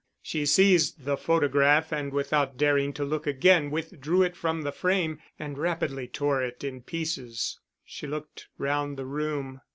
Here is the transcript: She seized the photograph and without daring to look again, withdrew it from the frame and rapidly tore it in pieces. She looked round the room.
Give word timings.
She 0.23 0.47
seized 0.47 1.03
the 1.05 1.15
photograph 1.15 1.91
and 1.91 2.11
without 2.11 2.57
daring 2.57 2.91
to 2.93 3.05
look 3.05 3.27
again, 3.27 3.69
withdrew 3.69 4.23
it 4.23 4.35
from 4.35 4.63
the 4.63 4.71
frame 4.71 5.19
and 5.37 5.59
rapidly 5.59 6.07
tore 6.07 6.41
it 6.41 6.63
in 6.63 6.81
pieces. 6.81 7.59
She 7.85 8.07
looked 8.07 8.47
round 8.57 8.97
the 8.97 9.05
room. 9.05 9.61